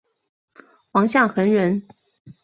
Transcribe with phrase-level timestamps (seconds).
[0.93, 1.83] 王象恒人。